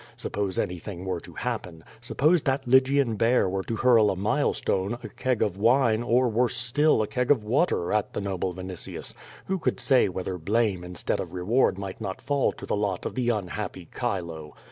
Suppose 0.17 0.57
anything 0.57 1.05
were 1.05 1.19
to 1.19 1.33
happen. 1.35 1.83
Suppose 2.01 2.41
that 2.41 2.67
Lygian 2.67 3.17
bear 3.17 3.47
were 3.47 3.61
to 3.65 3.75
hurl 3.75 4.09
a 4.09 4.15
milestone, 4.15 4.97
a 5.03 5.09
keg 5.09 5.43
of 5.43 5.57
wine, 5.57 6.01
or, 6.01 6.27
worse 6.27 6.55
still, 6.55 7.03
a 7.03 7.07
keg 7.07 7.29
of 7.29 7.43
water, 7.43 7.93
at 7.93 8.13
the 8.13 8.19
noble 8.19 8.51
Vinitius, 8.51 9.13
who 9.45 9.59
could 9.59 9.79
say 9.79 10.09
whether 10.09 10.39
blame 10.39 10.83
instead 10.83 11.19
of 11.19 11.33
reward 11.33 11.77
might 11.77 12.01
not 12.01 12.19
fall 12.19 12.51
to 12.51 12.65
the 12.65 12.75
lot 12.75 13.05
of 13.05 13.13
the 13.13 13.29
unhappy 13.29 13.87
Chilo? 13.95 14.55